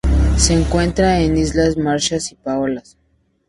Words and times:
Se 0.35 0.55
encuentra 0.55 1.19
en 1.19 1.37
Islas 1.37 1.77
Marshall 1.77 2.21
y 2.31 2.33
Palaos. 2.33 2.97